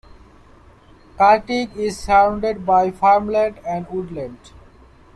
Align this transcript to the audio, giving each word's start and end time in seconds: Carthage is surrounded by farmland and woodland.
Carthage 1.15 1.75
is 1.75 1.95
surrounded 1.99 2.65
by 2.65 2.89
farmland 2.89 3.59
and 3.63 3.87
woodland. 3.89 4.39